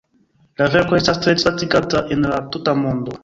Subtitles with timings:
[0.61, 3.19] La verko estas tre disvastigata en la tuta mondo.